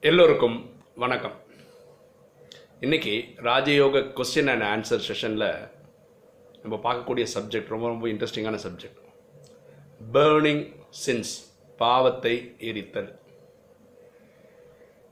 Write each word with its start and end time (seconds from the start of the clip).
எல்லோருக்கும் 0.00 0.70
வணக்கம். 0.94 1.32
இன்னைக்கு 2.80 3.34
ராஜயோக 3.36 4.20
கொஸ்டின் 4.20 4.58
அண்ட் 4.58 4.62
ஆன்சர் 4.62 5.00
செஷனில் 5.08 5.68
நம்ம 6.62 6.92
பார்க்கக்கூடிய 6.92 7.26
சப்ஜெக்ட் 7.34 7.68
ரொம்ப 7.68 7.86
ரொம்ப 7.86 8.06
இன்ட்ரெஸ்டிங்கான 8.06 8.58
சப்ஜெக்ட் 8.66 9.00
பேர்னிங் 10.12 10.74
சின்ஸ் 11.06 11.32
பாவத்தை 11.76 12.54
எரித்தல். 12.58 13.18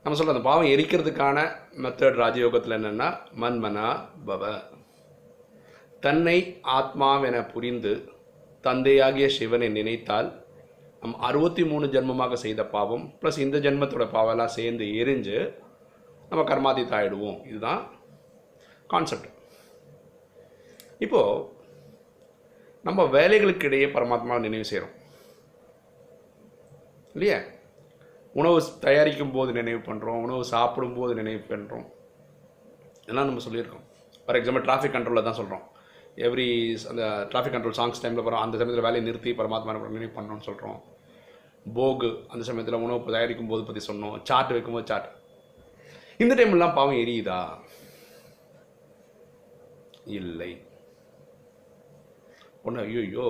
நம்ம 0.03 0.17
சொல்கிற 0.17 0.27
அந்த 0.27 0.41
பாவம் 0.41 0.65
எரிக்கிறதுக்கான 0.65 1.55
மெத்தட் 1.77 2.19
ராஜயோகத்தில் 2.23 2.77
என்னென்னா 2.79 3.17
மன்மனா 3.41 4.05
பவ. 4.27 4.63
தன்னை 5.99 6.61
ஆத்மாவென 6.63 7.51
புரிந்து 7.51 8.09
தந்தையாகிய 8.61 9.29
சிவனை 9.29 9.69
நினைத்தால் 9.69 10.46
நம்ம 11.01 11.17
அறுபத்தி 11.27 11.63
மூணு 11.71 11.85
ஜென்மமாக 11.95 12.37
செய்த 12.43 12.61
பாவம் 12.75 13.03
ப்ளஸ் 13.21 13.39
இந்த 13.45 13.57
ஜென்மத்தோட 13.65 14.05
பாவெல்லாம் 14.15 14.55
சேர்ந்து 14.57 14.85
எரிஞ்சு 15.01 15.37
நம்ம 16.29 16.45
கர்மாதித்தாயிடுவோம். 16.51 17.37
இதுதான் 17.49 17.81
கான்செப்ட் 18.93 19.29
இப்போது 21.05 21.43
நம்ம 22.87 23.03
வேலைகளுக்கு 23.17 23.67
இடையே 23.69 23.87
பரமாத்மா 23.95 24.39
நினைவு 24.45 24.65
செய்கிறோம் 24.71 24.95
இல்லையா? 27.15 27.37
உணவு 28.39 28.57
தயாரிக்கும் 28.85 29.35
போது 29.35 29.51
நினைவு 29.59 29.79
பண்ணுறோம் 29.87 30.23
உணவு 30.25 30.43
சாப்பிடும்போது 30.53 31.13
நினைவு 31.19 31.41
பண்ணுறோம் 31.51 31.87
இதெல்லாம் 33.03 33.29
நம்ம 33.29 33.43
சொல்லியிருக்கோம். 33.47 33.85
ஃபார் 34.25 34.37
எக்ஸாம்பிள் 34.39 34.65
டிராஃபிக் 34.67 34.95
கண்ட்ரோலில் 34.95 35.27
தான் 35.27 35.39
சொல்கிறோம் 35.41 35.66
எவ்ரி 36.25 36.47
அந்த 36.91 37.03
டிராஃபிக் 37.31 37.55
கண்ட்ரோல் 37.55 37.79
சாங்ஸ் 37.79 38.01
டைமில் 38.03 38.23
போகிறோம் 38.25 38.43
அந்த 38.43 38.55
சமயத்தில் 38.59 38.85
வேலையை 38.87 39.03
நிறுத்தி 39.07 39.31
பரமாத்மா 39.39 39.73
நினைவு 39.95 40.15
பண்ணணும்னு 40.15 40.47
சொல்கிறோம் 40.49 40.79
போகு 41.77 42.09
அந்த 42.33 42.43
சமயத்தில் 42.47 42.83
உணவு 42.85 43.15
தயாரிக்கும் 43.15 43.51
போது 43.51 43.63
பற்றி 43.67 43.81
சொன்னோம். 43.89 44.15
சாட் 44.29 44.53
வைக்கும்போது 44.55 44.89
சாட் 44.91 45.09
இந்த 46.23 46.33
டைம்லாம் 46.39 46.77
பாவம் 46.77 46.99
எரியுதா? 47.03 47.39
இல்லை. 50.19 50.51
ஒன்று 52.65 52.85
ஐயோ 52.85 53.27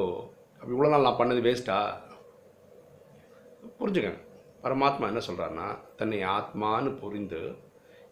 அப்படி 0.60 0.74
இவ்வளோ 0.76 0.92
நாள் 0.94 1.08
நான் 1.08 1.20
பண்ணது 1.22 1.42
வேஸ்ட்டா 1.48 1.78
புரிஞ்சுக்கங்க. 3.80 4.22
பரமாத்மா 4.64 5.10
என்ன 5.12 5.22
சொல்கிறாருன்னா 5.28 5.68
தன்னை 6.00 6.20
ஆத்மான்னு 6.38 6.92
புரிந்து 7.02 7.42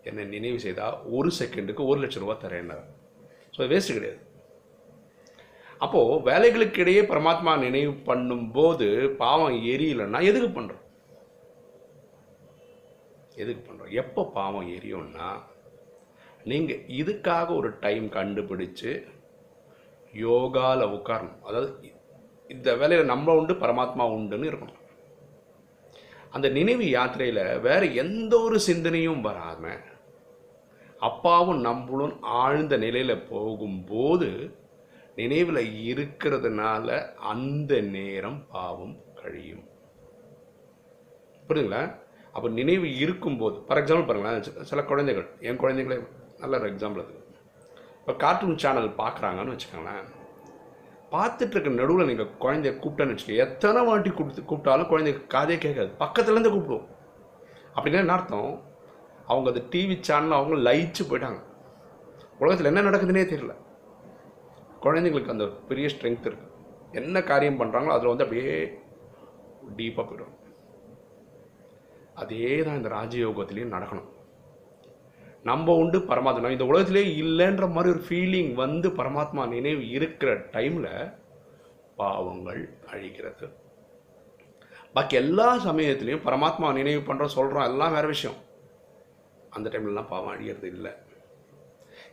என்னை 0.09 0.25
நினைவு 0.35 0.59
செய்தால் 0.65 0.99
ஒரு 1.17 1.29
செகண்டுக்கு 1.39 1.89
ஒரு 1.91 1.99
லட்சம் 2.03 2.23
ரூபா 2.23 2.35
தரேன்னார். 2.43 2.85
ஸோ 3.55 3.67
வேஸ்ட்டு 3.71 3.97
கிடையாது. 3.97 4.19
அப்போது 5.85 6.21
வேலைகளுக்கு 6.29 6.81
இடையே 6.83 7.01
பரமாத்மா 7.11 7.53
நினைவு 7.65 7.93
பண்ணும்போது 8.09 8.87
பாவம் 9.23 9.57
எரியலைன்னா 9.73 10.21
எதுக்கு 10.29 10.49
பண்ணுறோம் 10.57 10.83
எதுக்கு 13.41 13.61
பண்ணுறோம் 13.63 13.95
எப்போ 14.01 14.21
பாவம் 14.37 14.69
எரியும்னா 14.77 15.29
நீங்கள் 16.51 16.83
இதுக்காக 17.01 17.47
ஒரு 17.59 17.69
டைம் 17.83 18.05
கண்டுபிடிச்சு 18.15 18.91
யோகாவில் 20.13 20.91
உட்காரணும். 20.97 21.39
அதாவது 21.47 21.71
இந்த 22.53 22.69
வேலையில் 22.79 23.11
நம்ம 23.11 23.35
உண்டு 23.39 23.53
பரமாத்மா 23.63 24.03
உண்டுன்னு 24.15 24.49
இருக்கணும். 24.49 24.81
அந்த 26.35 26.47
நினைவு 26.57 26.85
யாத்திரையில் 26.89 27.43
வேறு 27.65 27.87
எந்த 28.03 28.33
ஒரு 28.45 28.57
சிந்தனையும் 28.67 29.21
வராமல் 29.27 29.83
அப்பாவும் 31.07 31.61
நம்மளும் 31.67 32.15
ஆழ்ந்த 32.41 32.75
நிலையில் 32.83 33.25
போகும்போது 33.31 34.29
நினைவில் 35.15 35.97
இருக்கிறதுனால 35.97 37.15
அந்த 37.15 37.79
நேரம் 37.79 38.47
பாவம் 38.47 38.95
கழியும். 39.15 39.63
புரியுதுங்களா? 41.47 42.03
அப்போ 42.33 42.49
நினைவு 42.49 42.95
இருக்கும்போது 42.95 43.59
ஃபார் 43.59 43.83
எக்ஸாம்பிள் 43.83 44.07
பாருங்களேன் 44.07 44.63
சில- 44.63 44.83
குழந்தைகள் 44.83 45.29
என் 45.39 45.59
குழந்தைங்களே 45.59 46.07
நல்ல 46.37 46.59
ஒரு 46.59 46.75
எக்ஸாம்பிள் 46.75 47.03
அது. 47.03 47.25
இப்போ 47.99 48.13
கார்ட்டூன் 48.13 48.57
சேனல் 48.57 48.89
பார்க்குறாங்கன்னு 48.89 49.59
வச்சுக்கோங்களேன். 49.59 50.13
பார்த்துட்டு 51.11 51.47
இருக்க 51.47 51.69
நடுவில் 51.69 52.05
நீங்கள் 52.05 52.29
குழந்தைய 52.39 52.75
கூப்பிட்டேன்னு 52.75 53.17
வச்சுக்கோங்க. 53.17 53.37
எத்தனை 53.37 53.85
வாட்டி 53.85 54.09
கூப்பிட்டு 54.09 54.55
கூப்பிட்டாலும் 54.55 54.87
குழந்தைக்கு 54.87 55.37
காதே 55.37 55.57
கேட்காது. 55.57 55.89
பக்கத்துலேருந்து 55.99 56.43
கூப்பிடுவோம். 56.43 56.87
அப்படின்னா 57.75 57.93
என்ன 57.93 58.13
அர்த்தம்? 58.13 58.63
அவங்க 59.27 59.49
அந்த 59.49 59.77
டிவி 59.77 59.99
சேனல் 59.99 60.31
அவங்க 60.31 60.73
லயிச்சு 60.73 61.03
போயிட்டாங்க. 61.03 61.43
உலகத்தில் 62.39 62.75
என்ன 62.75 62.81
நடக்குதுன்னே 62.81 63.25
தெரியல. 63.25 63.63
குழந்தைங்களுக்கு 64.85 65.35
அந்த 65.35 65.45
பெரிய 65.69 65.87
ஸ்ட்ரென்த் 65.93 66.27
இருக்குது 66.29 66.53
என்ன 66.99 67.23
காரியம் 67.29 67.59
பண்ணுறாங்களோ 67.59 67.93
அதில் 67.93 68.11
வந்து 68.11 68.25
அப்படியே 68.25 68.51
டீப்பாக 69.77 70.03
போயிடும். 70.07 70.35
அதே 72.21 72.49
தான் 72.65 72.77
இந்த 72.79 72.89
ராஜயோகத்திலையும் 72.89 73.75
நடக்கணும். 73.75 74.09
நம்ம 75.49 75.73
உண்டு 75.81 75.97
பரமாத்மா. 75.99 76.51
இந்த 76.55 76.65
உலகத்திலே 76.65 77.03
இல்லைன்ற 77.23 77.65
மாதிரி 77.75 77.93
ஒரு 77.93 78.01
ஃபீலிங் 78.07 78.53
வந்து 78.53 78.89
பரமாத்மா 78.89 79.47
நினைவு 79.47 79.83
இருக்கிற 79.97 80.31
டைமில் 80.53 81.13
பாவங்கள் 81.99 82.61
அழிக்கிறது 82.93 83.47
பாக்கி 84.95 85.15
எல்லா 85.15 85.47
சமயத்துலேயும் 85.67 86.25
பரமாத்மா 86.27 86.67
நினைவு 86.73 87.01
பண்ணுறோம் 87.07 87.35
சொல்கிறோம் 87.37 87.67
எல்லாம் 87.69 87.93
வேறு 87.95 88.07
விஷயம். 88.07 88.39
அந்த 89.49 89.69
டைம்லலாம் 89.69 90.11
பாவம் 90.13 90.33
அழிகிறது 90.33 90.67
இல்லை. 90.75 90.91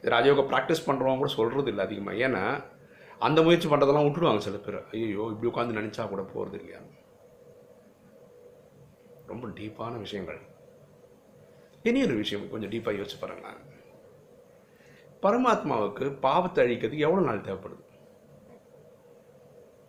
இது 0.03 0.13
ராஜயோக 0.15 0.43
ப்ராக்டிஸ் 0.53 0.87
பண்ணுறவங்க 0.87 1.21
கூட 1.23 1.31
சொல்கிறது 1.39 1.71
இல்லை 1.73 1.83
அதிகமாக 1.87 2.23
ஏன்னா 2.27 2.45
அந்த 3.27 3.39
முயற்சி 3.47 3.69
பண்ணுறதெல்லாம் 3.71 4.07
விட்டுடுவாங்க 4.07 4.43
சில 4.47 4.57
பேர். 4.63 4.79
ஐயோ 4.95 5.25
இப்படி 5.33 5.49
உட்காந்து 5.51 5.79
நினச்சா 5.79 6.05
கூட 6.13 6.23
போகிறது 6.31 6.57
இல்லையா? 6.61 6.81
ரொம்ப 9.31 9.49
டீப்பான 9.59 9.99
விஷயங்கள். 10.05 10.41
இனி 11.89 12.01
ஒரு 12.07 12.17
விஷயம் 12.23 12.51
கொஞ்சம் 12.53 12.73
டீப்பாக 12.73 12.99
யோசிச்சு 12.99 13.21
பாருங்களேன். 13.21 13.61
பரமாத்மாவுக்கு 15.25 16.05
பாவத்தை 16.27 16.61
அழிக்கிறதுக்கு 16.65 17.07
எவ்வளோ 17.09 17.25
நாள் 17.29 17.47
தேவைப்படுது? 17.49 17.85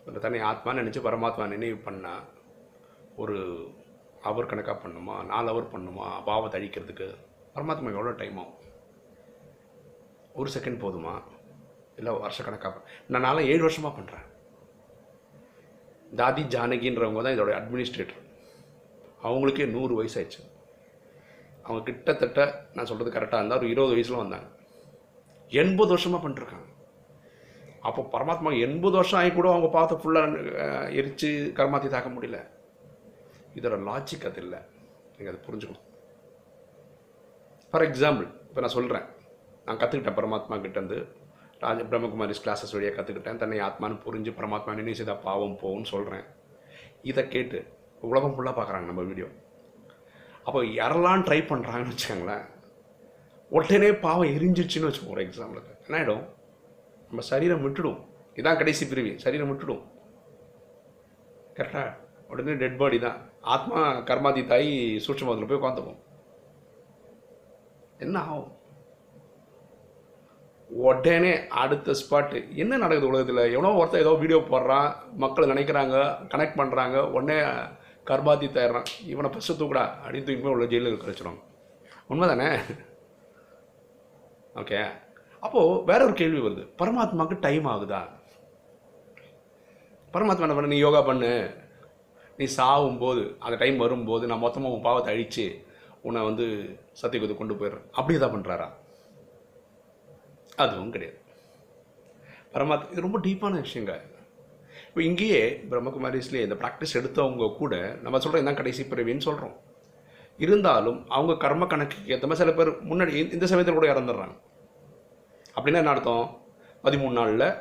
அந்த 0.07 0.17
தன்னை 0.25 0.41
ஆத்மா 0.51 0.71
நினச்சி 0.79 1.01
பரமாத்மா 1.07 1.45
நினைவு 1.55 1.79
பண்ணால் 1.87 2.27
ஒரு 3.23 3.37
அவர் 4.29 4.49
கணக்காக 4.51 4.77
பண்ணுமா 4.83 5.15
நாலு 5.31 5.47
அவர் 5.53 5.73
பண்ணுமா 5.73 6.07
பாவத்தை 6.29 6.57
அழிக்கிறதுக்கு 6.59 7.07
பரமாத்மா 7.55 7.93
எவ்வளோ 7.97 8.13
டைம் 8.21 8.37
ஆகும்? 8.43 8.59
ஒரு 10.39 10.49
செகண்ட் 10.55 10.83
போதுமா? 10.83 11.13
இல்லை 11.99 12.11
வருஷக்கணக்காக 12.23 12.77
நான் 13.11 13.25
நாளாக 13.25 13.49
ஏழு 13.51 13.63
வருஷமாக 13.65 13.93
பண்ணுறேன் 13.97 14.27
தாதி 16.19 16.43
ஜானகின்றவங்க 16.53 17.21
தான் 17.25 17.35
இதோட 17.35 17.51
அட்மினிஸ்ட்ரேட்டர் 17.59 18.21
அவங்களுக்கே 19.27 19.65
நூறு 19.75 19.93
வயசாயிடுச்சு. 19.99 20.41
அவங்க 21.65 21.81
கிட்டத்தட்ட 21.89 22.39
நான் 22.75 22.89
சொல்கிறது 22.89 23.15
கரெக்டாக 23.15 23.41
இருந்தால் 23.41 23.61
ஒரு 23.61 23.69
இருபது 23.73 23.95
வயசில் 23.97 24.21
வந்தாங்க. 24.21 24.47
எண்பது 25.61 25.91
வருஷமாக 25.93 26.21
பண்ணிருக்காங்க 26.23 26.69
அப்போ 27.87 28.01
பரமாத்மா 28.13 28.51
எண்பது 28.65 28.95
வருஷம் 28.99 29.19
ஆகி 29.19 29.31
கூட 29.37 29.47
அவங்க 29.53 29.69
பார்த்து 29.77 30.01
ஃபுல்லாக 30.01 30.91
எரித்து 30.99 31.29
கர்மாத்தி 31.57 31.87
தாக்க 31.93 32.09
முடியல. 32.15 32.37
இதோட 33.57 33.75
லாஜிக் 33.89 34.27
அது 34.29 34.41
இல்லை. 34.45 34.59
நீங்கள் 35.15 35.33
அதை 35.33 35.41
புரிஞ்சுக்கணும். 35.47 35.87
ஃபார் 37.71 37.85
எக்ஸாம்பிள் 37.89 38.27
இப்போ 38.49 38.61
நான் 38.63 38.75
சொல்கிறேன் 38.77 39.05
நான் 39.65 39.79
கற்றுக்கிட்டேன் 39.81 40.17
பரமாத்மா 40.19 40.55
கிட்டேருந்து 40.63 40.97
ராஜ 41.63 41.83
பிரம்மகுமாரிஸ் 41.91 42.43
கிளாஸஸ் 42.45 42.75
வழியாக 42.75 42.95
கற்றுக்கிட்டேன் 42.95 43.41
தன்னை 43.41 43.59
ஆத்மான்னு 43.67 44.03
புரிஞ்சு 44.05 44.31
பரமாத்மா 44.39 44.71
நினைவு 44.79 44.99
செய்தா 44.99 45.15
பாவம் 45.27 45.59
போகும்னு 45.61 45.91
சொல்கிறேன் 45.93 46.25
இதை 47.11 47.23
கேட்டு 47.35 47.59
உலகம் 48.09 48.35
ஃபுல்லாக 48.35 48.55
பார்க்குறாங்க 48.57 48.87
நம்ம 48.91 49.03
வீடியோ 49.09 49.27
அப்போ 50.47 50.59
யாரெல்லாம் 50.79 51.23
ட்ரை 51.27 51.37
பண்ணுறாங்கன்னு 51.49 51.93
வச்சுக்கோங்களேன். 51.93 52.45
உடனே 53.51 53.89
பாவம் 54.05 54.31
எரிஞ்சிடுச்சுன்னு 54.35 54.87
வச்சுக்கோங்க 54.87 55.15
ஒரு 55.15 55.23
எக்ஸாம்பிளுக்கு 55.25 55.73
என்ன 55.85 55.97
ஆகிடும் 55.99 56.23
நம்ம 57.09 57.23
சரீரம் 57.29 57.63
விட்டுடும். 57.65 57.99
இதான் 58.39 58.59
கடைசி 58.61 58.83
பிரிவி. 58.91 59.11
சரீரம் 59.23 59.49
விட்டுடும். 59.51 59.83
கரெக்டாக 61.57 61.89
உடனே 62.31 62.53
டெட் 62.61 62.79
பாடி 62.81 62.97
தான். 63.05 63.17
ஆத்மா 63.55 63.79
கர்மாதி 64.09 64.43
தாய் 64.51 64.71
சூட்சமத்தில் 65.05 65.49
போய் 65.49 65.61
உட்காந்துக்கும் 65.61 66.01
என்ன 68.05 68.15
ஆகும்? 68.27 68.49
உடனே 70.81 71.31
அடுத்த 71.61 71.95
ஸ்பாட்டு 72.01 72.37
என்ன 72.61 72.77
நடக்குது 72.77 73.09
உலகத்தில்? 73.11 73.51
எவ்வளோ 73.55 73.71
ஒருத்தர் 73.79 74.03
ஏதோ 74.05 74.13
வீடியோ 74.21 74.39
போடுறான் 74.51 74.89
மக்கள் 75.23 75.51
நினைக்கிறாங்க 75.53 75.95
கனெக்ட் 76.33 76.59
பண்ணுறாங்க 76.59 76.97
உடனே 77.15 77.37
கர்மாதி 78.09 78.47
தயாரான் 78.51 78.89
இவனை 79.11 79.29
ஃபஸ்ட்டு 79.33 79.57
தூக்குடா 79.59 79.83
அப்படின்னு 80.03 80.25
தூக்கி 80.27 80.41
போய் 80.41 80.55
உள்ள 80.55 80.65
ஜெயிலில் 80.65 81.01
கழிச்சிடுவாங்க 81.03 81.41
உண்மை 82.07 82.27
தானே 82.27 82.49
ஓகே 84.61 84.79
அப்போது 85.45 85.83
வேற 85.83 85.99
ஒரு 86.03 86.13
கேள்வி 86.13 86.39
வருது. 86.39 86.63
பரமாத்மாவுக்கு 86.79 87.37
டைம் 87.39 87.65
ஆகுதா? 87.65 88.01
பரமாத்மா 90.13 90.45
என்ன 90.45 90.55
பண்ண? 90.55 90.73
நீ 90.73 90.77
யோகா 90.77 91.01
பண்ணு. 91.01 91.31
நீ 92.37 92.45
சாகும்போது 92.57 93.35
அந்த 93.39 93.55
டைம் 93.57 93.77
வரும்போது 93.77 94.27
நான் 94.27 94.43
மொத்தமாக 94.45 94.75
உன் 94.75 94.81
பாவத்தை 94.81 95.13
அழித்து 95.13 95.45
உன்னை 96.01 96.21
வந்து 96.23 96.45
சத்தியகுதி 97.01 97.35
கொண்டு 97.37 97.53
போயிடுறேன். 97.53 97.85
அப்படி 97.91 98.17
தான் 98.19 98.35
பண்ணுறாரா 98.35 98.67
அதுவும் 100.55 100.91
கிடையாது. 100.91 101.19
பரமாத்மா 102.53 102.91
இது 102.91 103.01
ரொம்ப 103.01 103.19
டீப்பான 103.19 103.65
விஷயங்க. 103.65 103.99
இப்போ 104.87 105.03
இங்கேயே 105.03 105.63
பிரம்மகுமாரிஸ்லேயே 105.69 106.41
இந்த 106.41 106.55
ப்ராக்டிஸ் 106.55 106.93
எடுத்தவங்க 106.93 107.55
கூட 107.55 107.97
நம்ம 108.01 108.19
சொல்கிறோம் 108.19 108.45
இதான் 108.45 108.55
கடைசி 108.55 108.83
பிறவின்னு 108.83 109.17
சொல்கிறோம் 109.17 109.59
இருந்தாலும் 110.37 111.09
அவங்க 111.09 111.37
கர்ம 111.37 111.65
கணக்குக்கு 111.65 112.13
ஏற்ற 112.13 112.27
மாதிரி 112.27 112.51
சில 112.51 112.63
பேர் 112.63 112.83
முன்னாடி 112.83 113.31
இந்த- 113.31 113.45
சமயத்தில் 113.45 113.75
கூட 113.75 113.93
இறந்துடுறாங்க. 113.93 114.39
அப்படின்னா 115.55 115.75
என்ன 115.75 115.89
அர்த்தம்? 115.89 116.41
பதிமூணு 116.83 117.11
நாளில் 117.11 117.53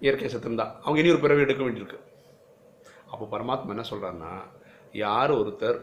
இயற்கை 0.00 0.34
செத்துருந்தா 0.34 0.72
அவங்க 0.82 1.00
இனி 1.00 1.10
ஒரு 1.10 1.18
பிறவி 1.18 1.40
எடுக்க 1.40 1.64
வேண்டியிருக்கு. 1.64 1.98
அப்போ 3.06 3.38
பரமாத்மா 3.38 3.68
என்ன 3.68 3.84
சொல்கிறாருன்னா 3.90 4.42
யார் 4.92 5.32
ஒருத்தர் 5.32 5.80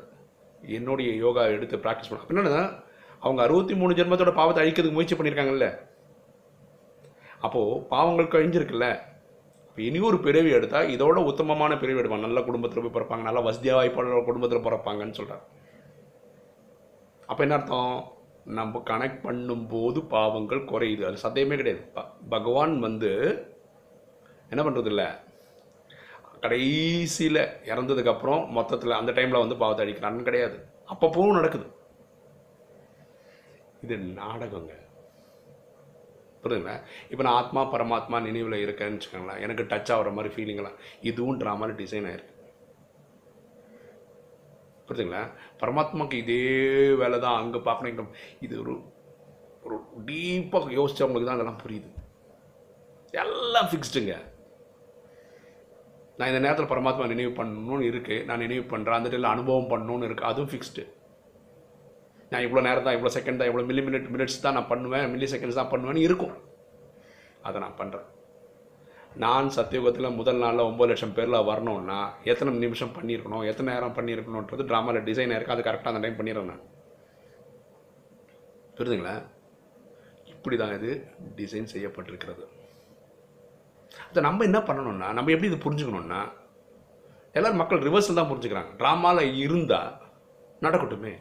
என்னுடைய 0.62 1.14
யோகா 1.14 1.42
எடுத்து 1.42 1.78
ப்ராக்டிஸ் 1.78 2.24
பண்ண 2.26 2.42
அப்படின்னா 2.42 2.84
அவங்க 3.20 3.42
அறுபத்தி 3.42 3.76
மூணு 3.76 3.94
ஜென்மத்தோட 3.94 4.34
பாவத்தை 4.34 4.72
அழிக்கிறதுக்கு 4.72 4.92
முயற்சி 4.92 5.16
பண்ணியிருக்காங்கல்ல. 5.16 5.92
அப்போது 7.44 7.82
பாவங்கள் 7.82 8.26
கழிஞ்சிருக்குல்ல? 8.26 9.00
இப்போ 9.68 9.82
இனி 9.82 10.00
ஒரு 10.00 10.20
பிறவி 10.20 10.50
எடுத்தால் 10.50 10.88
இதோட 10.88 11.16
உத்தமமான 11.26 11.78
பிறவி 11.78 12.00
எடுப்பாங்க. 12.00 12.20
நல்ல 12.20 12.42
குடும்பத்தில் 12.42 12.90
போய் 12.90 13.04
பிறப்பாங்க. 13.04 13.22
நல்ல 13.22 13.40
வசதியாக 13.40 13.80
வாய்ப்பாளர் 13.80 14.24
குடும்பத்தில் 14.24 14.60
பிறப்பாங்கன்னு 14.60 15.12
சொல்கிறார் 15.12 15.48
அப்போ 17.28 17.44
என்ன 17.44 17.56
அர்த்தம்? 17.56 18.12
நம்ம 18.46 18.84
கனெக்ட் 18.86 19.20
பண்ணும்போது 19.24 20.08
பாவங்கள் 20.08 20.66
குறையுது. 20.66 21.16
அது 21.16 21.30
சத்தியமே 21.30 21.56
கிடையாது. 21.56 21.84
ப- 21.94 22.10
பகவான் 22.30 22.80
வந்து 22.80 23.10
என்ன 24.50 24.70
பண்ணுறது 24.70 24.86
இல்லை 24.86 25.06
கடைசியில் 26.42 27.48
இறந்ததுக்கப்புறம் 27.64 28.48
மொத்தத்தில் 28.50 28.92
அந்த 28.92 29.12
டைமில் 29.12 29.40
வந்து 29.40 29.58
பாவத்தை 29.58 29.88
அடிக்கிறான்னு 29.88 30.24
கிடையாது. 30.24 30.66
அப்பப்பவும் 30.94 31.34
நடக்குது. 31.34 31.66
இது 33.82 33.98
நாடகங்க. 33.98 34.74
புரியுதுங்களா 36.44 36.76
இப்போ 37.12 37.24
நான் 37.26 37.38
ஆத்மா 37.42 37.62
பரமாத்மா 37.74 38.18
நினைவில் 38.28 38.64
இருக்கேன்னு 38.66 38.98
வச்சுக்கோங்களேன். 38.98 39.42
எனக்கு 39.46 39.64
டச் 39.72 39.92
ஆகிற 39.96 40.10
மாதிரி 40.18 40.32
ஃபீலிங்லாம் 40.36 40.80
இதுவும் 41.10 41.40
ட்ராமாவில் 41.42 41.80
டிசைன் 41.82 42.08
ஆயிருக்கு. 42.10 42.32
புரியுதுங்களா 44.88 45.22
பரமாத்மாவுக்கு 45.62 46.18
இதே 46.24 46.42
வேலை 47.02 47.18
தான் 47.26 47.40
அங்கே 47.42 47.60
பார்க்கணும். 47.68 48.12
இது 48.46 48.56
ஒரு 48.64 48.74
ஒரு 49.66 49.78
டீப்பாக 50.08 50.74
யோசிச்சவங்களுக்கு 50.80 51.30
தான் 51.30 51.40
அதெல்லாம் 51.40 51.62
புரியுது. 51.64 51.90
எல்லாம் 53.24 53.70
ஃபிக்ஸ்டுங்க 53.72 54.14
நான் 56.18 56.30
இந்த 56.32 56.42
நேரத்தில் 56.46 56.72
பரமாத்மா 56.72 57.06
நினைவு 57.14 57.32
பண்ணணும்னு 57.38 57.88
இருக்குது 57.92 58.26
நான் 58.30 58.44
நினைவு 58.46 58.64
பண்ணுறேன் 58.74 58.98
அந்த 59.00 59.10
டைமில் 59.14 59.34
அனுபவம் 59.36 59.72
பண்ணணும்னு 59.72 60.08
இருக்குது 60.08 60.30
அதுவும் 60.32 60.52
ஃபிக்ஸ்டு 60.52 60.84
நான் 62.34 62.46
இவ்வளோ 62.48 62.64
நேரம் 62.70 62.88
தான் 62.88 62.98
இவ்வளோ 62.98 63.14
செகண்ட் 63.18 63.40
தான் 63.42 63.52
இவ்வளோ 63.52 63.68
மில்லி 63.70 63.84
மினிட் 63.88 64.10
மினிட்ஸ் 64.16 64.44
தான் 64.48 64.58
நான் 64.58 64.72
பண்ணுவேன் 64.74 65.08
மில்லி 65.14 65.30
செகண்ட்ஸ் 65.34 65.62
தான் 65.62 65.72
பண்ணுவேன்னு 65.74 66.06
இருக்கும். 66.08 66.36
அதை 67.48 67.58
நான் 67.64 67.80
பண்ணுறேன் 67.80 68.10
நான் 69.24 69.48
சத்தியுகத்தில் 69.56 70.16
முதல் 70.20 70.40
நாளில் 70.44 70.68
ஒம்பது 70.68 70.90
லட்சம் 70.92 71.14
பேரில் 71.18 71.46
வரணும்னா 71.50 71.98
எத்தனை 72.32 72.52
நிமிஷம் 72.66 72.94
பண்ணியிருக்கணும் 72.96 73.44
எத்தனை 73.50 73.68
நேரம் 73.74 73.96
பண்ணியிருக்கணுன்றது 73.98 74.64
ட்ராமாவில் 74.70 75.06
டிசைன் 75.10 75.34
இருக்குது 75.36 75.56
அது 75.56 75.66
கரெக்டாக 75.68 75.92
அந்த 75.92 76.02
டைம் 76.06 76.18
பண்ணிடுறேன் 76.20 76.50
நான். 76.52 76.64
புரியுதுங்களா? 78.78 79.16
இப்படி 80.34 80.58
தான் 80.62 80.74
இது 80.78 80.92
டிசைன் 81.40 81.70
செய்யப்பட்டிருக்கிறது. 81.74 82.46
அதை 84.08 84.24
நம்ம 84.28 84.46
என்ன 84.50 84.62
பண்ணணும்னா 84.70 85.10
நம்ம 85.18 85.32
எப்படி 85.36 85.52
இது 85.52 85.60
புரிஞ்சுக்கணும்னா 85.66 86.22
எல்லோரும் 87.38 87.62
மக்கள் 87.64 87.86
ரிவர்ஸில் 87.90 88.20
தான் 88.22 88.32
புரிஞ்சுக்கிறாங்க. 88.32 88.74
ட்ராமாவில் 88.82 89.38
இருந்தால் 89.44 89.94
நடக்கட்டுமே. 90.66 91.14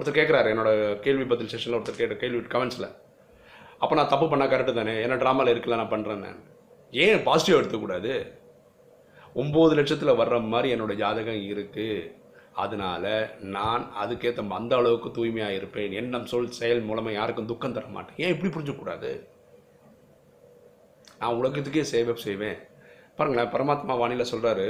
ஒருத்தர் 0.00 0.18
கேட்குறாரு 0.18 0.50
என்னோட 0.54 1.00
கேள்வி 1.00 1.24
பதில் 1.24 1.52
செஷனில் 1.52 1.78
ஒருத்தர் 1.78 2.00
கேட்ட 2.00 2.14
கேள்வி 2.14 2.38
கமெண்ட்ஸில் 2.38 2.90
அப்போ 3.78 3.94
நான் 3.94 4.08
தப்பு 4.08 4.26
பண்ணால் 4.26 4.52
கரெக்டு 4.52 4.72
தானே? 4.72 5.02
என்ன 5.02 5.16
ட்ராமாவில் 5.16 5.52
இருக்கல 5.52 5.76
நான் 5.80 5.92
பண்ணுறேன் 5.92 6.22
நான் 6.24 6.40
ஏன் 6.90 7.22
பாசிட்டிவ் 7.22 7.58
எடுத்துக்கூடாது 7.60 8.14
ஒம்பது 9.34 9.74
லட்சத்தில் 9.74 10.18
வர்ற 10.20 10.48
மாதிரி 10.48 10.68
என்னோட 10.74 10.94
ஜாதகம் 10.94 11.42
இருக்குது 11.50 12.18
அதனால் 12.52 13.30
நான் 13.40 13.84
அதுக்கேற்ற 14.02 14.48
அந்த 14.48 14.76
அளவுக்கு 14.76 15.10
தூய்மையாக 15.10 15.54
இருப்பேன். 15.54 15.92
எண்ணம் 15.92 16.26
சொல் 16.26 16.50
செயல் 16.50 16.80
மூலமாக 16.80 17.14
யாருக்கும் 17.14 17.46
துக்கம் 17.46 17.72
தர 17.72 17.86
மாட்டேன். 17.86 18.16
ஏன் 18.16 18.32
இப்படி 18.34 18.50
புரிஞ்சக்கூடாது 18.54 19.10
நான் 21.18 21.34
உலகத்துக்கே 21.34 21.82
சேவை 21.82 22.14
செய்வேன். 22.16 22.58
பாருங்களேன் 23.16 23.52
பரமாத்மா 23.54 23.94
வாணியில் 24.02 24.30
சொல்கிறாரு 24.32 24.66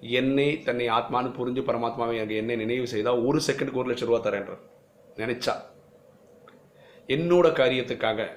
என்னை 0.00 0.48
தன்னை 0.62 0.86
ஆத்மான்னு 0.88 1.30
புரிஞ்சு 1.38 1.62
பரமாத்மாவை 1.68 2.14
எனக்கு 2.16 2.40
என்னை 2.42 2.56
நினைவு 2.56 2.86
செய்தால் 2.92 3.24
ஒரு 3.28 3.40
செகண்டுக்கு 3.46 3.82
ஒரு 3.82 3.90
லட்ச 3.90 4.06
ரூபா 4.08 4.20
தரேன்றார் 4.26 4.62
நினைச்சா. 5.16 5.54
என்னோட 7.08 7.46
காரியத்துக்காக 7.60 8.28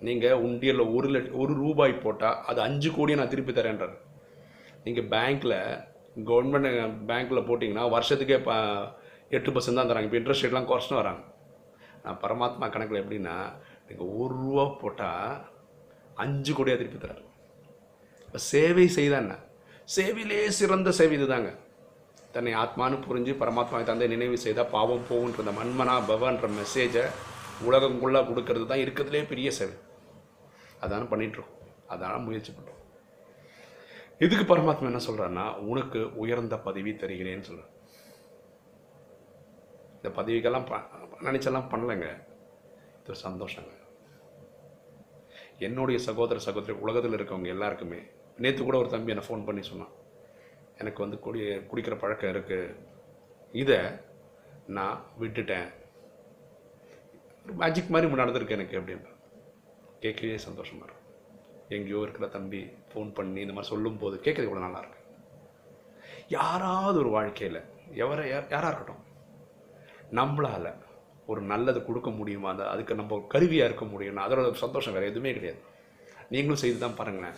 நீங்கள் 0.00 0.40
உண்டியலில் 0.46 0.92
ஒரு 0.96 1.08
லட் 1.08 1.30
ஒரு 1.42 1.54
ரூபாய் 1.54 1.94
போட்டால் 2.04 2.38
அது 2.50 2.60
அஞ்சு 2.60 2.90
கோடியை 2.94 3.18
நான் 3.20 3.32
திருப்பி 3.34 3.52
தரேன்றார் 3.52 3.94
நீங்கள் 4.84 5.08
பேங்க்கில் 5.12 5.58
கவர்மெண்ட் 6.30 6.96
பேங்க்கில் 7.10 7.46
போட்டிங்கன்னா 7.48 7.84
வருஷத்துக்கே 7.96 8.38
ப 8.48 8.52
எட்டு 9.36 9.50
பர்சன்ட் 9.52 9.80
தான் 9.80 9.90
தராங்க. 9.90 10.08
இப்போ 10.08 10.18
இன்ட்ரெஸ்ட் 10.18 10.44
ரேட்லாம் 10.46 10.68
குறைச்சிட்டு 10.70 11.00
வராங்க. 11.00 11.22
நான் 12.04 12.20
பரமாத்மா 12.22 12.66
கணக்கில் 12.70 13.02
எப்படின்னா 13.02 13.36
நீங்கள் 13.88 14.10
ஒரு 14.20 14.34
ரூபா 14.42 14.64
போட்டால் 14.82 15.32
அஞ்சு 16.24 16.52
கோடியாக 16.52 16.78
திருப்பி 16.80 16.98
தராரு 16.98 17.24
இப்போ 18.26 18.38
சேவை 18.50 18.86
செய்தா 18.98 19.16
என்ன 19.24 19.34
சேவிலே 19.88 20.40
சிறந்த 20.58 20.90
சேவை 20.98 21.14
இதுதாங்க 21.18 21.50
தன்னை 22.34 22.52
ஆத்மானு 22.54 22.96
புரிஞ்சு 23.06 23.32
பரமாத்மாவை 23.40 23.84
தந்தை 23.84 24.06
நினைவு 24.08 24.36
செய்தால் 24.38 24.70
பாவம் 24.74 25.08
போகுன்ற 25.08 25.40
அந்த 25.44 25.52
மன்மனா 25.58 25.94
பவன்ற 26.10 26.48
மெசேஜை 26.58 27.04
உலகங்குள்ளே 27.68 28.20
கொடுக்கறது 28.28 28.66
தான் 28.66 28.82
இருக்கிறதுலே 28.84 29.26
பெரிய 29.32 29.50
சேவை. 29.50 29.74
அதான 30.84 31.08
பண்ணிகிட்ருக்கோம் 31.10 31.60
அதான 31.94 32.22
முயற்சி 32.26 32.52
பண்ணுறோம் 32.52 32.80
இதுக்கு 34.24 34.44
பரமாத்மா 34.54 34.88
என்ன 34.90 35.02
சொல்கிறான்னா 35.08 35.44
உனக்கு 35.72 36.00
உயர்ந்த 36.22 36.56
பதவி 36.66 36.92
தருகிறேன்னு 36.92 37.48
சொல்கிறேன் 37.50 37.70
இந்த 39.96 40.08
பதவிக்கெல்லாம் 40.18 40.66
ப 40.70 40.74
நினச்செல்லாம் 41.28 41.70
பண்ணலைங்க. 41.72 42.08
இது 43.02 43.14
சந்தோஷங்க. 43.26 43.72
என்னுடைய 45.58 45.98
சகோதர 46.08 46.38
சகோதரி 46.38 46.72
உலகத்தில் 46.84 47.16
இருக்கவங்க 47.18 47.48
எல்லாருக்குமே 47.56 48.00
நேற்று 48.38 48.62
கூட 48.64 48.76
ஒரு 48.78 48.88
தம்பி 48.94 49.12
என்னை 49.14 49.24
ஃபோன் 49.26 49.44
பண்ணி 49.46 49.62
சொன்னான். 49.62 49.92
எனக்கு 50.80 51.02
வந்து 51.04 51.18
குடி 51.24 51.40
குடிக்கிற 51.70 51.94
பழக்கம் 51.98 52.32
இருக்குது 52.34 52.74
இதை 53.62 53.78
நான் 54.76 54.98
விட்டுட்டேன். 55.20 55.68
ஒரு 57.44 57.54
மேஜிக் 57.62 57.92
மாதிரி 57.94 58.20
நடந்திருக்கு 58.22 58.56
எனக்கு 58.58 58.78
அப்படின்ற 58.80 59.08
கேட்கவே 60.04 60.38
சந்தோஷமாக 60.46 60.86
இருக்கும். 60.86 60.98
எங்கேயோ 61.76 62.00
இருக்கிற 62.04 62.26
தம்பி 62.36 62.60
ஃபோன் 62.92 63.10
பண்ணி 63.18 63.40
இந்த 63.40 63.54
மாதிரி 63.56 63.72
சொல்லும்போது 63.72 64.16
கேட்குறது 64.24 64.48
கூட 64.50 64.62
நல்லாயிருக்கு 64.66 65.00
யாராவது 66.28 66.96
ஒரு 67.02 67.10
வாழ்க்கையில் 67.16 67.60
எவரை 68.04 68.24
யாராக 68.54 68.70
இருக்கட்டும் 68.70 69.02
நம்மளால் 70.18 70.70
ஒரு 71.30 71.40
நல்லது 71.50 71.80
கொடுக்க 71.84 72.10
முடியுமா? 72.10 72.48
அந்த 72.50 72.64
அதுக்கு 72.68 72.94
நம்ம 73.00 73.18
கருவியாக 73.34 73.68
இருக்க 73.68 73.84
முடியும்னா 73.92 74.24
அதோட 74.26 74.52
சந்தோஷம் 74.64 74.94
வேறு 74.96 75.10
எதுவுமே 75.12 75.32
கிடையாது. 75.32 75.60
நீங்களும் 76.28 76.62
செய்து 76.62 76.78
தான் 76.78 76.98
பாருங்களேன். 77.00 77.36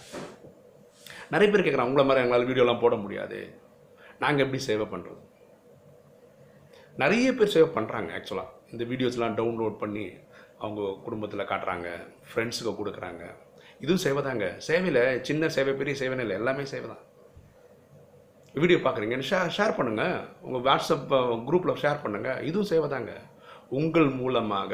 நிறைய 1.35 1.49
பேர் 1.51 1.65
கேட்குறாங்க 1.67 1.91
உங்களை 1.91 2.07
மாதிரி 2.09 2.23
எங்களால் 2.25 2.49
வீடியோலாம் 2.51 2.83
போட 2.83 2.97
முடியாது. 3.05 3.39
நாங்கள் 4.25 4.45
எப்படி 4.47 4.61
சேவை 4.67 4.87
பண்ணுறது 4.95 5.23
நிறைய 7.03 7.29
பேர் 7.39 7.55
சேவை 7.55 7.69
பண்ணுறாங்க 7.77 8.11
ஆக்சுவலாக 8.19 8.53
இந்த 8.73 8.83
வீடியோஸ்லாம் 8.91 9.39
டவுன்லோட் 9.41 9.81
பண்ணி 9.81 10.05
அவங்க 10.65 10.83
குடும்பத்தில் 11.07 11.49
காட்டுறாங்க 11.53 11.89
ஃப்ரெண்ட்ஸுக்கு 12.29 12.73
கொடுக்குறாங்க. 12.81 13.25
இதுவும் 13.85 14.03
சேவை 14.05 14.21
தாங்க. 14.27 14.47
சேவையில் 14.67 15.03
சின்ன 15.29 15.49
சேவை 15.57 15.73
பெரிய 15.81 15.95
சேவைன்னு 16.01 16.25
இல்லை 16.27 16.37
எல்லாமே 16.41 16.65
சேவை 16.73 16.87
தான். 16.93 17.03
வீடியோ 18.63 18.79
பார்க்குறீங்க 18.85 19.17
ஷேர் 19.31 19.55
ஷேர் 19.57 19.77
பண்ணுங்கள் 19.79 20.19
உங்கள் 20.47 20.65
வாட்ஸ்அப் 20.69 21.15
குரூப்பில் 21.49 21.81
ஷேர் 21.83 22.03
பண்ணுங்கள் 22.05 22.43
இதுவும் 22.49 22.71
சேவை 22.73 22.89
தாங்க. 22.95 23.15
உங்கள் 23.79 24.09
மூலமாக 24.21 24.73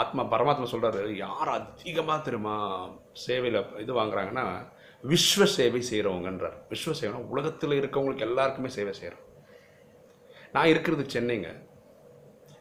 ஆத்மா 0.00 0.22
பரமாத்மா 0.32 0.66
சொல்கிறாரு 0.72 1.00
யார் 1.24 1.50
அதிகமாக 1.56 2.18
தெரியுமா 2.26 2.54
சேவையில் 3.24 3.58
இது 3.82 3.92
வாங்குறாங்கன்னா 3.98 4.46
விஸ்வ 5.10 5.44
சேவை 5.56 5.80
செய்கிறவங்கன்றார் 5.90 6.56
விஸ்வ 6.70 6.92
சேவைனா 7.00 7.20
உலகத்தில் 7.34 7.78
இருக்கவங்களுக்கு 7.80 8.26
எல்லாருக்குமே 8.28 8.70
சேவை 8.76 8.94
செய்கிறோம் 9.00 9.26
நான் 10.54 10.70
இருக்கிறது 10.72 11.04
சென்னைங்க. 11.14 11.50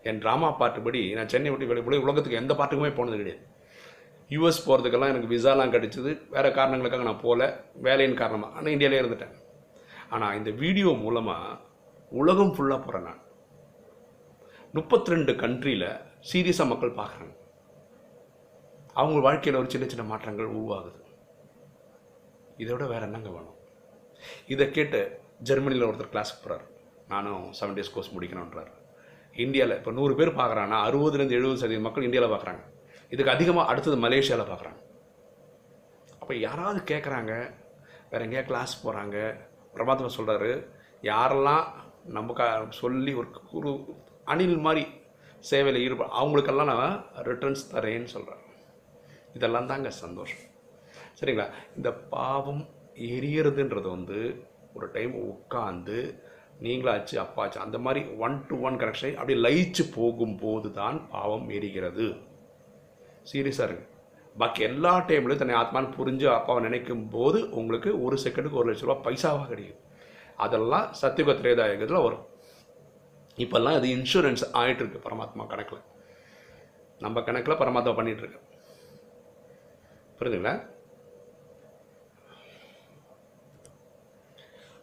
என் 0.10 0.22
ட்ராமா 0.24 0.50
பாட்டுப்படி 0.60 1.02
நான் 1.18 1.32
சென்னை 1.34 1.50
விட்டு 1.52 1.70
வெளியே 1.70 1.86
போய் 1.88 2.06
உலகத்துக்கு 2.06 2.42
எந்த 2.42 2.54
பாட்டுக்குமே 2.60 2.92
போனது 2.98 3.18
கிடையாது. 3.22 3.42
யூஎஸ் 4.34 4.66
போகிறதுக்கெல்லாம் 4.68 5.12
எனக்கு 5.14 5.34
விசாலாம் 5.36 5.74
கிடச்சிது. 5.76 6.12
வேறு 6.36 6.50
காரணங்களுக்காக 6.60 7.08
நான் 7.08 7.24
போகல 7.26 7.50
வேலையின் 7.88 8.22
காரணமாக 8.22 8.56
ஆனால் 8.58 8.74
இந்தியாவிலே 8.76 9.02
இருந்துட்டேன். 9.02 9.36
ஆனால் 10.16 10.38
இந்த 10.40 10.52
வீடியோ 10.64 10.92
மூலமாக 11.04 11.58
உலகம் 12.22 12.54
ஃபுல்லாக 12.56 12.80
போகிறேன் 12.86 13.08
நான். 13.10 13.22
முப்பத்தி 14.78 15.12
ரெண்டு 15.14 15.34
கண்ட்ரியில் 15.44 15.90
சீரியஸாக 16.30 16.72
மக்கள் 16.72 16.98
பார்க்குறாங்க. 17.00 17.36
அவங்க 19.01 19.20
வாழ்க்கையில் 19.28 19.60
ஒரு 19.62 19.70
சின்ன 19.74 19.86
சின்ன 19.92 20.04
மாற்றங்கள் 20.10 20.51
உருவாகுது. 20.56 21.00
இதை 22.62 22.72
விட 22.74 22.86
வேறு 22.92 23.08
என்னங்க 23.08 23.30
வேணும்? 23.30 23.58
இதை 24.54 24.66
கேட்டு 24.78 25.00
ஜெர்மனியில் 25.50 25.88
ஒருத்தர் 25.90 26.13
கிளாஸுக்கு 26.13 26.44
போகிறார் 26.44 26.66
நானும் 27.13 27.46
செவன் 27.60 27.78
டேஸ் 27.78 27.94
கோர்ஸ் 27.94 28.13
முடிக்கணுன்றார் 28.16 28.72
இந்தியாவில் 29.46 29.78
இப்போ 29.78 29.92
நூறு 29.92 30.13
பேர் 30.20 30.38
பார்க்குறாங்கன்னா 30.40 30.80
அறுபதுலேருந்து 30.88 31.38
எழுபது 31.40 31.62
சதவீதம் 31.62 31.88
மக்கள் 31.88 32.08
இந்தியாவில் 32.08 32.34
பார்க்குறாங்க. 32.34 32.63
இதுக்கு 33.13 33.34
அதிகமாக 33.36 33.70
அடுத்தது 33.72 33.98
மலேசியாவில் 34.06 34.51
பார்க்குறாங்க. 34.51 34.80
அப்போ 36.22 36.34
யாராவது 36.48 36.80
கேட்குறாங்க 36.92 37.34
வேற 38.12 38.22
எங்கேயா 38.28 38.46
கிளாஸ் 38.51 38.74
போகிறாங்க 38.86 39.18
பிரபாத்மா 39.75 40.10
சொல்கிறாரு 40.18 40.51
யாரெல்லாம் 41.12 41.66
நம்ம 42.18 42.34
க 42.34 42.44
சொல்லி 42.82 43.12
ஒரு 43.13 43.30
ஒரு 43.58 43.72
அணில் 44.32 44.58
மாதிரி 44.66 44.84
சேவையில் 45.50 45.83
ஈடுபட 45.83 46.07
அவங்களுக்கெல்லாம் 46.19 46.71
நான் 46.74 46.95
ரிட்டர்ன்ஸ் 47.29 47.63
தரேன்னு 47.74 48.10
சொல்கிறேன் 48.15 48.41
இதெல்லாம் 49.33 49.69
தாங்க 49.71 49.89
சந்தோஷம். 49.89 50.43
சரிங்களா? 51.19 51.48
இந்த 51.77 51.89
பாவம் 52.15 52.63
எரியறதுன்றது 52.95 53.88
வந்து 53.98 54.19
ஒரு 54.74 54.88
டைம் 54.95 55.13
உட்காந்து 55.31 55.98
நீங்களாச்சு 56.65 57.15
அப்பாச்சு 57.24 57.57
அந்த 57.65 57.77
மாதிரி 57.86 58.01
ஒன் 58.25 58.36
டு 58.48 58.55
ஒன் 58.67 58.77
கனெக்ஷன் 58.81 59.15
அப்படி 59.19 59.36
லயிச்சு 59.45 59.83
போகும்போது 59.95 60.67
தான் 60.71 60.98
பாவம் 61.10 61.48
எரிகிறது. 61.50 62.07
சீரியஸாக 63.31 63.67
இருக்கு. 63.67 63.88
பாக்கி 64.38 64.62
எல்லா 64.63 64.91
டைம்லையும் 65.07 65.41
தன்னை 65.41 65.55
ஆத்மான்னு 65.62 65.95
புரிஞ்சு 65.98 66.27
அப்பாவை 66.33 66.60
நினைக்கும் 66.63 67.05
போது 67.10 67.39
உங்களுக்கு 67.60 67.89
ஒரு 68.03 68.17
செகண்டுக்கு 68.24 68.60
ஒரு 68.62 68.74
லட்ச 68.74 68.86
ரூபா 68.86 68.98
பைசாவாக 69.07 69.48
கிடைக்கும். 69.48 69.81
அதெல்லாம் 70.45 70.88
சத்தியுக 71.01 71.33
திரேதாயகத்தில் 71.39 72.05
வரும் 72.07 72.25
இப்போல்லாம் 73.38 73.74
அது 73.74 73.88
இன்சூரன்ஸ் 73.88 74.44
ஆகிட்டுருக்கு 74.54 75.00
பரமாத்மா 75.04 75.48
கணக்கில். 75.48 75.80
நம்ம 77.00 77.22
கணக்கில் 77.22 77.56
பரமாத்மா 77.56 77.94
பண்ணிகிட்ருக்கு 78.00 78.40
புரியுதுங்களா? 80.20 80.70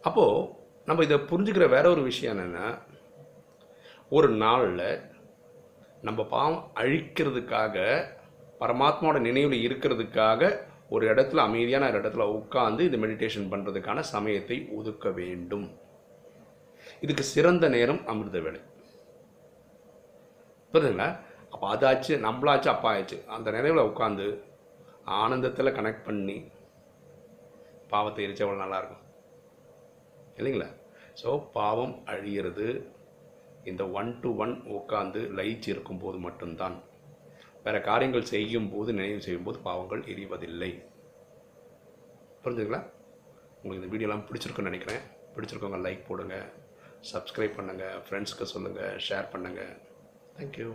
அப்போது 0.02 0.48
நம்ம 0.84 1.02
இதை 1.02 1.18
புரிஞ்சுக்கிற 1.18 1.68
வேற 1.68 1.90
ஒரு 1.90 2.02
விஷயம் 2.02 2.38
என்னென்னா 2.38 2.78
ஒரு 4.10 4.28
நாளில் 4.28 5.00
நம்ம 6.02 6.24
பாவம் 6.24 6.70
அழிக்கிறதுக்காக 6.74 8.06
பரமாத்மாவோட 8.60 9.20
நினைவில் 9.20 9.70
இருக்கிறதுக்காக 9.70 10.66
ஒரு 10.88 11.14
இடத்துல 11.14 11.36
அமைதியான 11.36 11.88
ஒரு 11.88 12.00
இடத்துல 12.00 12.26
உட்காந்து 12.38 12.80
இந்த 12.80 12.96
மெடிடேஷன் 12.96 13.50
பண்ணுறதுக்கான 13.50 14.00
சமயத்தை 14.00 14.68
ஒதுக்க 14.70 15.10
வேண்டும். 15.10 15.86
இதுக்கு 17.04 17.24
சிறந்த 17.34 17.64
நேரம் 17.74 18.02
அமிர்த 18.10 18.38
வேலை 18.46 18.60
புரியுதுங்களா? 20.72 21.08
அப்போ 21.52 21.66
அதாச்சு 21.74 22.14
நம்மளாச்சு 22.26 22.68
அப்பா 22.72 22.90
ஆச்சு 22.96 23.18
அந்த 23.34 23.48
நினைவில் 23.56 23.88
உட்காந்து 23.90 24.26
ஆனந்தத்தில் 25.20 25.76
கனெக்ட் 25.78 26.06
பண்ணி 26.08 26.36
பாவத்தை 27.92 28.24
எரிச்சா 28.26 28.44
எவ்வளோ 28.46 28.62
நல்லாயிருக்கும்? 28.64 29.04
இல்லைங்களா? 30.38 30.68
ஸோ 31.20 31.30
பாவம் 31.58 31.94
அழியிறது 32.12 32.68
இந்த 33.70 33.82
ஒன் 34.00 34.10
டு 34.22 34.30
ஒன் 34.42 34.54
உட்காந்து 34.78 35.20
லயிச்சு 35.38 35.68
இருக்கும்போது 35.74 36.18
மட்டும்தான். 36.26 36.76
வேறு 37.64 37.80
காரியங்கள் 37.88 38.30
செய்யும் 38.34 38.70
போது 38.74 38.90
நினைவு 38.98 39.24
செய்யும்போது 39.26 39.58
பாவங்கள் 39.66 40.02
எரிவதில்லை. 40.12 40.70
புரிஞ்சுங்களா 42.42 42.80
உங்களுக்கு 43.60 43.82
இந்த 43.82 43.92
வீடியோலாம் 43.94 44.26
பிடிச்சிருக்குன்னு 44.28 44.70
நினைக்கிறேன். 44.72 45.02
பிடிச்சிருக்கவங்க 45.34 45.80
லைக் 45.86 46.08
போடுங்க. 46.08 46.36
சப்ஸ்கிரைப் 47.04 47.58
பண்ணுங்கள் 47.58 47.98
ஃப்ரெண்ட்ஸ்க்கு 48.06 48.46
சொல்லுங்கள் 48.46 48.96
ஷேர் 48.98 49.28
பண்ணுங்கள் 49.32 49.74
தேங்க்யூ 50.38 50.70